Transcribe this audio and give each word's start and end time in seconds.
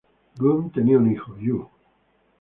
Gun 0.39 0.71
tenía 0.71 0.97
un 0.97 1.11
hijo 1.11 1.37
Yu. 1.37 1.69